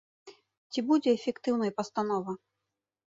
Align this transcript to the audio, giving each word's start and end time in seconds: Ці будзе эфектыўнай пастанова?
Ці 0.71 0.79
будзе 0.87 1.09
эфектыўнай 1.17 1.71
пастанова? 1.83 2.31